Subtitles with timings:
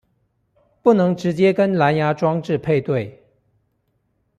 [0.81, 3.23] 不能直接跟藍芽裝置配對